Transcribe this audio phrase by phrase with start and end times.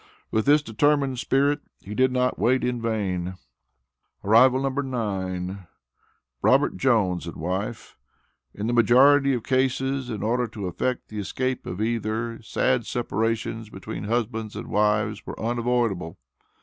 [0.31, 3.35] With this determined spirit he did not wait in vain.
[4.23, 4.69] Arrival No.
[4.69, 5.67] 9.
[6.41, 7.95] Robert Jones and wife:
[8.51, 13.69] In the majority of cases, in order to effect the escape of either, sad separations
[13.69, 16.17] between husbands and wives were unavoidable.